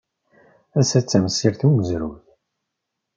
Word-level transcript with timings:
Ass-a 0.79 0.99
d 1.03 1.05
tamsirt 1.05 1.61
n 1.63 1.67
umezruy. 1.67 2.19